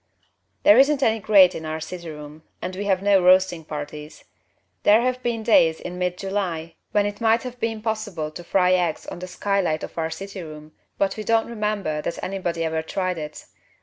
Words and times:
There 0.63 0.79
isn't 0.79 1.03
any 1.03 1.19
grate 1.19 1.53
in 1.53 1.63
our 1.63 1.79
city 1.79 2.09
room 2.09 2.41
and 2.59 2.75
we 2.75 2.85
have 2.85 3.03
no 3.03 3.21
roasting 3.21 3.63
parties. 3.63 4.23
There 4.81 5.01
have 5.01 5.21
been 5.21 5.43
days 5.43 5.79
in 5.79 5.99
mid 5.99 6.17
July 6.17 6.73
when 6.91 7.05
it 7.05 7.21
might 7.21 7.43
have 7.43 7.59
been 7.59 7.83
possible 7.83 8.31
to 8.31 8.43
fry 8.43 8.73
eggs 8.73 9.05
on 9.05 9.19
the 9.19 9.27
skylight 9.27 9.83
of 9.83 9.95
our 9.99 10.09
city 10.09 10.41
room, 10.41 10.71
but 10.97 11.17
we 11.17 11.23
don't 11.23 11.45
remember 11.47 12.01
that 12.01 12.17
anybody 12.23 12.63
ever 12.63 12.81
tried 12.81 13.19
it. 13.19 13.45